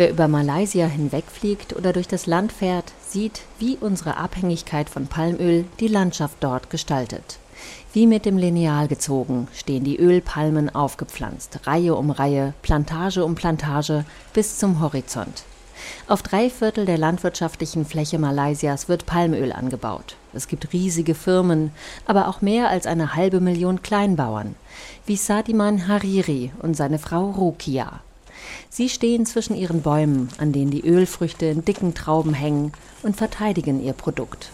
Wer 0.00 0.08
über 0.08 0.28
Malaysia 0.28 0.86
hinwegfliegt 0.86 1.76
oder 1.76 1.92
durch 1.92 2.08
das 2.08 2.24
Land 2.24 2.52
fährt, 2.52 2.90
sieht, 3.06 3.42
wie 3.58 3.76
unsere 3.78 4.16
Abhängigkeit 4.16 4.88
von 4.88 5.08
Palmöl 5.08 5.66
die 5.78 5.88
Landschaft 5.88 6.38
dort 6.40 6.70
gestaltet. 6.70 7.38
Wie 7.92 8.06
mit 8.06 8.24
dem 8.24 8.38
Lineal 8.38 8.88
gezogen 8.88 9.46
stehen 9.52 9.84
die 9.84 9.98
Ölpalmen 9.98 10.74
aufgepflanzt, 10.74 11.66
Reihe 11.66 11.94
um 11.96 12.10
Reihe, 12.10 12.54
Plantage 12.62 13.22
um 13.26 13.34
Plantage 13.34 14.06
bis 14.32 14.56
zum 14.56 14.80
Horizont. 14.80 15.42
Auf 16.08 16.22
drei 16.22 16.48
Viertel 16.48 16.86
der 16.86 16.96
landwirtschaftlichen 16.96 17.84
Fläche 17.84 18.18
Malaysias 18.18 18.88
wird 18.88 19.04
Palmöl 19.04 19.52
angebaut. 19.52 20.16
Es 20.32 20.48
gibt 20.48 20.72
riesige 20.72 21.14
Firmen, 21.14 21.72
aber 22.06 22.28
auch 22.28 22.40
mehr 22.40 22.70
als 22.70 22.86
eine 22.86 23.16
halbe 23.16 23.42
Million 23.42 23.82
Kleinbauern, 23.82 24.54
wie 25.04 25.16
Sadiman 25.16 25.88
Hariri 25.88 26.52
und 26.62 26.74
seine 26.74 26.98
Frau 26.98 27.32
Rukia. 27.32 28.00
Sie 28.68 28.88
stehen 28.88 29.26
zwischen 29.26 29.56
ihren 29.56 29.82
Bäumen, 29.82 30.28
an 30.38 30.52
denen 30.52 30.70
die 30.70 30.84
Ölfrüchte 30.84 31.46
in 31.46 31.64
dicken 31.64 31.94
Trauben 31.94 32.34
hängen, 32.34 32.72
und 33.02 33.16
verteidigen 33.16 33.82
ihr 33.82 33.92
Produkt. 33.94 34.50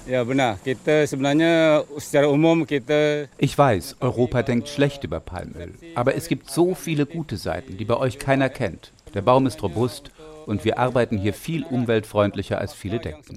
Ich 3.39 3.59
weiß, 3.59 3.97
Europa 4.01 4.43
denkt 4.43 4.69
schlecht 4.69 5.05
über 5.05 5.21
Palmöl, 5.21 5.75
aber 5.95 6.15
es 6.15 6.29
gibt 6.29 6.51
so 6.51 6.75
viele 6.75 7.07
gute 7.07 7.37
Seiten, 7.37 7.77
die 7.77 7.85
bei 7.85 7.97
euch 7.97 8.19
keiner 8.19 8.49
kennt. 8.49 8.93
Der 9.15 9.23
Baum 9.23 9.47
ist 9.47 9.63
robust 9.63 10.11
und 10.47 10.65
wir 10.65 10.79
arbeiten 10.79 11.19
hier 11.19 11.35
viel 11.35 11.65
umweltfreundlicher 11.65 12.59
als 12.59 12.73
viele 12.73 13.01
denken. 13.01 13.37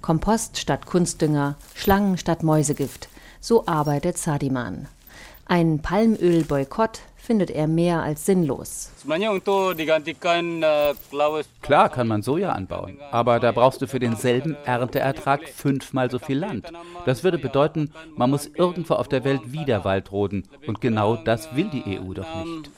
Kompost 0.00 0.58
statt 0.58 0.86
Kunstdünger, 0.86 1.56
Schlangen 1.74 2.16
statt 2.16 2.42
Mäusegift. 2.42 3.08
So 3.40 3.66
arbeitet 3.66 4.18
Sadiman. 4.18 4.88
Ein 5.48 5.80
Palmölboykott 5.80 7.02
findet 7.16 7.50
er 7.50 7.68
mehr 7.68 8.02
als 8.02 8.26
sinnlos. 8.26 8.90
Klar 11.62 11.88
kann 11.88 12.08
man 12.08 12.22
Soja 12.22 12.50
anbauen, 12.50 12.98
aber 13.12 13.38
da 13.38 13.52
brauchst 13.52 13.80
du 13.80 13.86
für 13.86 14.00
denselben 14.00 14.56
Ernteertrag 14.64 15.48
fünfmal 15.48 16.10
so 16.10 16.18
viel 16.18 16.38
Land. 16.38 16.72
Das 17.04 17.22
würde 17.22 17.38
bedeuten, 17.38 17.92
man 18.16 18.30
muss 18.30 18.46
irgendwo 18.46 18.94
auf 18.94 19.08
der 19.08 19.22
Welt 19.24 19.52
wieder 19.52 19.84
Wald 19.84 20.10
roden. 20.10 20.48
Und 20.66 20.80
genau 20.80 21.14
das 21.16 21.54
will 21.54 21.70
die 21.70 21.98
EU 21.98 22.12
doch 22.12 22.44
nicht. 22.44 22.70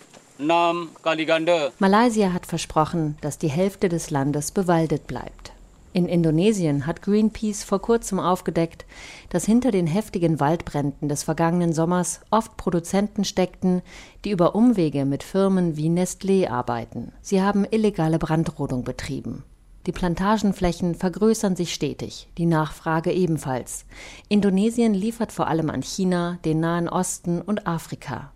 Malaysia 1.79 2.33
hat 2.33 2.47
versprochen, 2.47 3.17
dass 3.23 3.39
die 3.39 3.49
Hälfte 3.49 3.89
des 3.89 4.11
Landes 4.11 4.53
bewaldet 4.53 5.07
bleibt. 5.07 5.53
In 5.99 6.07
Indonesien 6.07 6.87
hat 6.87 7.03
Greenpeace 7.03 7.65
vor 7.65 7.83
kurzem 7.83 8.21
aufgedeckt, 8.21 8.87
dass 9.31 9.45
hinter 9.45 9.73
den 9.73 9.89
heftigen 9.89 10.39
Waldbränden 10.39 11.09
des 11.09 11.25
vergangenen 11.25 11.73
Sommers 11.73 12.21
oft 12.31 12.57
Produzenten 12.57 13.25
steckten, 13.25 13.83
die 14.25 14.31
über 14.31 14.55
Umwege 14.55 15.05
mit 15.05 15.25
Firmen 15.25 15.77
wie 15.77 15.89
Nestlé 15.89 16.51
arbeiten. 16.51 17.11
Sie 17.21 17.43
haben 17.43 17.67
illegale 17.69 18.21
Brandrodung 18.21 18.85
betrieben. 18.85 19.43
Die 19.87 19.93
Plantagenflächen 19.93 20.95
vergrößern 20.95 21.57
sich 21.57 21.75
stetig, 21.75 22.29
die 22.39 22.47
Nachfrage 22.47 23.11
ebenfalls. 23.11 23.85
Indonesien 24.29 24.95
liefert 24.95 25.33
vor 25.33 25.49
allem 25.49 25.69
an 25.69 25.83
China, 25.83 26.39
den 26.45 26.61
Nahen 26.61 26.89
Osten 26.89 27.43
und 27.43 27.67
Afrika. 27.67 28.31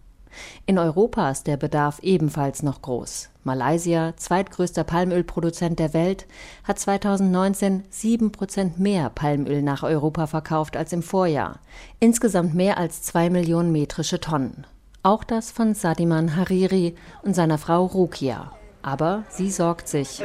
In 0.67 0.79
Europa 0.79 1.31
ist 1.31 1.47
der 1.47 1.57
Bedarf 1.57 1.99
ebenfalls 2.01 2.63
noch 2.63 2.83
groß. 2.83 3.31
Malaysia, 3.45 4.15
zweitgrößter 4.17 4.85
Palmölproduzent 4.85 5.79
der 5.79 5.95
Welt, 5.95 6.27
hat 6.65 6.79
2019 6.79 7.85
sieben 7.91 8.31
Prozent 8.31 8.79
mehr 8.79 9.11
Palmöl 9.11 9.63
nach 9.63 9.83
Europa 9.83 10.27
verkauft 10.27 10.77
als 10.77 10.93
im 10.93 11.03
Vorjahr. 11.03 11.59
Insgesamt 11.99 12.55
mehr 12.55 12.79
als 12.79 13.03
zwei 13.03 13.31
Millionen 13.31 13.73
metrische 13.73 14.21
Tonnen. 14.21 14.67
Auch 15.03 15.25
das 15.25 15.51
von 15.51 15.75
Sadiman 15.75 16.37
Hariri 16.37 16.95
und 17.23 17.35
seiner 17.35 17.59
Frau 17.59 17.85
Rukia. 17.87 18.53
Aber 18.83 19.25
sie 19.29 19.51
sorgt 19.51 19.89
sich. 19.89 20.21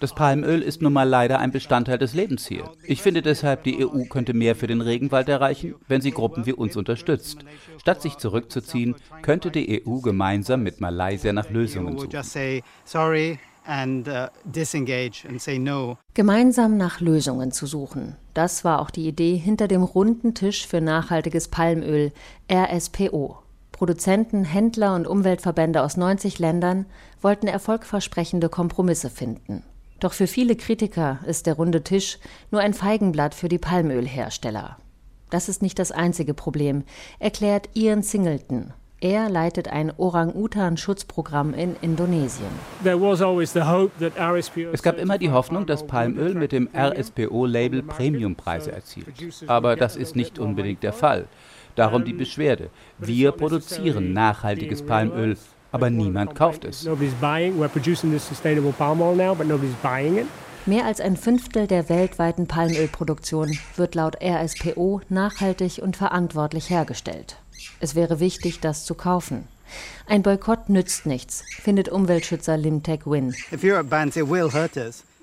Das 0.00 0.14
Palmöl 0.14 0.62
ist 0.62 0.82
nun 0.82 0.92
mal 0.92 1.08
leider 1.08 1.38
ein 1.38 1.52
Bestandteil 1.52 1.98
des 1.98 2.14
Lebens 2.14 2.46
hier. 2.46 2.70
Ich 2.82 3.00
finde 3.00 3.22
deshalb, 3.22 3.62
die 3.64 3.86
EU 3.86 4.04
könnte 4.04 4.34
mehr 4.34 4.56
für 4.56 4.66
den 4.66 4.80
Regenwald 4.80 5.28
erreichen, 5.28 5.74
wenn 5.86 6.00
sie 6.00 6.10
Gruppen 6.10 6.46
wie 6.46 6.52
uns 6.52 6.76
unterstützt. 6.76 7.44
Statt 7.78 8.02
sich 8.02 8.16
zurückzuziehen, 8.18 8.96
könnte 9.22 9.50
die 9.50 9.84
EU 9.86 10.00
gemeinsam 10.00 10.62
mit 10.62 10.80
Malaysia 10.80 11.32
nach 11.32 11.50
Lösungen 11.50 11.98
suchen 11.98 12.10
and 13.66 14.08
uh, 14.08 14.28
disengage 14.44 15.24
and 15.28 15.40
say 15.40 15.58
no. 15.58 15.98
Gemeinsam 16.14 16.76
nach 16.76 17.00
Lösungen 17.00 17.52
zu 17.52 17.66
suchen. 17.66 18.16
Das 18.34 18.64
war 18.64 18.80
auch 18.80 18.90
die 18.90 19.06
Idee 19.06 19.36
hinter 19.36 19.68
dem 19.68 19.82
runden 19.82 20.34
Tisch 20.34 20.66
für 20.66 20.80
nachhaltiges 20.80 21.48
Palmöl, 21.48 22.12
RSPO. 22.50 23.38
Produzenten, 23.72 24.44
Händler 24.44 24.94
und 24.94 25.06
Umweltverbände 25.06 25.82
aus 25.82 25.96
90 25.96 26.38
Ländern 26.38 26.86
wollten 27.20 27.48
erfolgversprechende 27.48 28.48
Kompromisse 28.48 29.10
finden. 29.10 29.64
Doch 30.00 30.12
für 30.12 30.26
viele 30.26 30.54
Kritiker 30.54 31.18
ist 31.26 31.46
der 31.46 31.54
runde 31.54 31.82
Tisch 31.82 32.18
nur 32.50 32.60
ein 32.60 32.74
Feigenblatt 32.74 33.34
für 33.34 33.48
die 33.48 33.58
Palmölhersteller. 33.58 34.78
Das 35.30 35.48
ist 35.48 35.62
nicht 35.62 35.78
das 35.78 35.90
einzige 35.90 36.34
Problem, 36.34 36.84
erklärt 37.18 37.70
Ian 37.74 38.02
Singleton, 38.02 38.72
er 39.04 39.28
leitet 39.28 39.68
ein 39.68 39.92
Orang-Utan-Schutzprogramm 39.94 41.52
in 41.52 41.76
Indonesien. 41.82 42.48
Es 44.72 44.82
gab 44.82 44.98
immer 44.98 45.18
die 45.18 45.30
Hoffnung, 45.30 45.66
dass 45.66 45.86
Palmöl 45.86 46.34
mit 46.34 46.52
dem 46.52 46.70
RSPO-Label 46.74 47.82
Premiumpreise 47.82 48.72
erzielt. 48.72 49.08
Aber 49.46 49.76
das 49.76 49.96
ist 49.96 50.16
nicht 50.16 50.38
unbedingt 50.38 50.82
der 50.82 50.94
Fall. 50.94 51.26
Darum 51.74 52.06
die 52.06 52.14
Beschwerde. 52.14 52.70
Wir 52.98 53.32
produzieren 53.32 54.14
nachhaltiges 54.14 54.80
Palmöl, 54.80 55.36
aber 55.70 55.90
niemand 55.90 56.34
kauft 56.34 56.64
es. 56.64 56.88
Mehr 60.66 60.86
als 60.86 61.00
ein 61.02 61.16
Fünftel 61.18 61.66
der 61.66 61.90
weltweiten 61.90 62.46
Palmölproduktion 62.46 63.58
wird 63.76 63.94
laut 63.94 64.16
RSPO 64.22 65.02
nachhaltig 65.10 65.82
und 65.82 65.94
verantwortlich 65.98 66.70
hergestellt. 66.70 67.43
Es 67.80 67.94
wäre 67.94 68.20
wichtig, 68.20 68.60
das 68.60 68.84
zu 68.84 68.94
kaufen. 68.94 69.48
Ein 70.06 70.22
Boykott 70.22 70.68
nützt 70.68 71.06
nichts, 71.06 71.44
findet 71.60 71.88
Umweltschützer 71.88 72.56
Limtech 72.56 73.06
Win. 73.06 73.34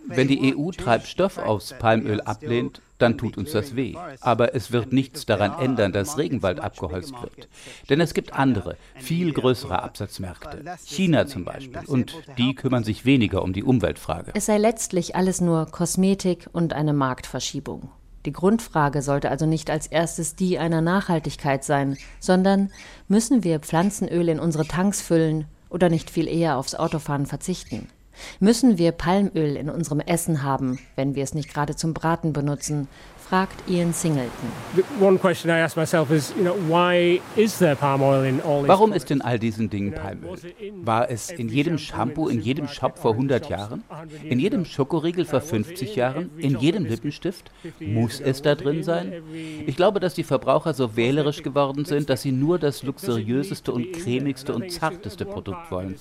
Wenn 0.07 0.27
die 0.27 0.55
EU 0.55 0.71
Treibstoff 0.71 1.37
aus 1.37 1.75
Palmöl 1.77 2.21
ablehnt, 2.21 2.81
dann 2.97 3.17
tut 3.17 3.37
uns 3.37 3.51
das 3.51 3.75
weh. 3.75 3.95
Aber 4.19 4.55
es 4.55 4.71
wird 4.71 4.93
nichts 4.93 5.25
daran 5.25 5.59
ändern, 5.59 5.91
dass 5.91 6.17
Regenwald 6.17 6.59
abgeholzt 6.59 7.13
wird. 7.21 7.47
Denn 7.89 8.01
es 8.01 8.13
gibt 8.13 8.33
andere, 8.33 8.77
viel 8.95 9.33
größere 9.33 9.81
Absatzmärkte. 9.81 10.63
China 10.85 11.27
zum 11.27 11.45
Beispiel. 11.45 11.81
Und 11.87 12.15
die 12.37 12.55
kümmern 12.55 12.83
sich 12.83 13.05
weniger 13.05 13.41
um 13.43 13.53
die 13.53 13.63
Umweltfrage. 13.63 14.31
Es 14.35 14.45
sei 14.45 14.57
letztlich 14.57 15.15
alles 15.15 15.41
nur 15.41 15.67
Kosmetik 15.67 16.47
und 16.51 16.73
eine 16.73 16.93
Marktverschiebung. 16.93 17.89
Die 18.25 18.33
Grundfrage 18.33 19.01
sollte 19.01 19.31
also 19.31 19.45
nicht 19.45 19.69
als 19.69 19.87
erstes 19.87 20.35
die 20.35 20.59
einer 20.59 20.81
Nachhaltigkeit 20.81 21.63
sein, 21.63 21.97
sondern 22.19 22.71
müssen 23.07 23.43
wir 23.43 23.59
Pflanzenöl 23.59 24.29
in 24.29 24.39
unsere 24.39 24.65
Tanks 24.65 25.01
füllen 25.01 25.45
oder 25.69 25.89
nicht 25.89 26.09
viel 26.09 26.27
eher 26.27 26.57
aufs 26.57 26.75
Autofahren 26.75 27.25
verzichten? 27.25 27.87
Müssen 28.39 28.77
wir 28.77 28.91
Palmöl 28.91 29.55
in 29.55 29.69
unserem 29.69 30.01
Essen 30.01 30.43
haben, 30.43 30.79
wenn 30.95 31.15
wir 31.15 31.23
es 31.23 31.33
nicht 31.33 31.51
gerade 31.51 31.75
zum 31.75 31.93
Braten 31.93 32.33
benutzen? 32.33 32.87
Fragt 33.31 33.63
Ian 33.69 33.93
Singleton. 33.93 34.29
Warum 38.67 38.91
ist 38.91 39.09
in 39.09 39.21
all 39.21 39.39
diesen 39.39 39.69
Dingen 39.69 39.93
Palmöl? 39.93 40.37
War 40.83 41.09
es 41.09 41.29
in 41.29 41.47
jedem 41.47 41.77
Shampoo, 41.77 42.27
in 42.27 42.41
jedem 42.41 42.67
Shop 42.67 42.99
vor 42.99 43.13
100 43.13 43.47
Jahren? 43.47 43.85
In 44.25 44.37
jedem 44.37 44.65
Schokoriegel 44.65 45.23
vor 45.23 45.39
50 45.39 45.95
Jahren? 45.95 46.29
In 46.39 46.59
jedem 46.59 46.83
Lippenstift? 46.83 47.51
Muss 47.79 48.19
es 48.19 48.41
da 48.41 48.53
drin 48.55 48.83
sein? 48.83 49.13
Ich 49.65 49.77
glaube, 49.77 50.01
dass 50.01 50.13
die 50.13 50.25
Verbraucher 50.25 50.73
so 50.73 50.97
wählerisch 50.97 51.41
geworden 51.41 51.85
sind, 51.85 52.09
dass 52.09 52.23
sie 52.23 52.33
nur 52.33 52.59
das 52.59 52.83
luxuriöseste 52.83 53.71
und 53.71 53.93
cremigste 53.93 54.53
und 54.53 54.69
zarteste 54.73 55.23
Produkt 55.23 55.71
wollen. 55.71 55.95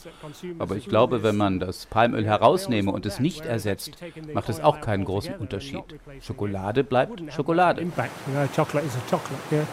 Aber 0.58 0.74
ich 0.74 0.86
glaube, 0.86 1.22
wenn 1.22 1.36
man 1.36 1.60
das 1.60 1.86
Palmöl 1.86 2.24
herausnehme 2.24 2.90
und 2.90 3.06
es 3.06 3.20
nicht 3.20 3.46
ersetzt, 3.46 3.92
macht 4.34 4.48
es 4.48 4.58
auch 4.58 4.80
keinen 4.80 5.04
großen 5.04 5.36
Unterschied. 5.36 5.84
Schokolade 6.20 6.82
bleibt 6.82 7.19
Schokolade. 7.28 7.78
Impact. 7.78 8.12
You 8.28 8.34
know, 8.34 8.46
chocolate 8.48 8.84
is 8.84 8.96
a 8.96 9.00
chocolate, 9.08 9.40
yeah. 9.50 9.66